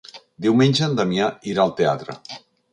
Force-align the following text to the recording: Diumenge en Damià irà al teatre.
Diumenge 0.45 0.87
en 0.87 0.97
Damià 1.01 1.29
irà 1.53 1.69
al 1.69 1.77
teatre. 1.83 2.19